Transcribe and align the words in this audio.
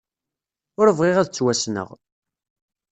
Ur 0.79 0.87
bɣiɣ 0.97 1.17
ad 1.19 1.27
ttwassneɣ. 1.29 1.89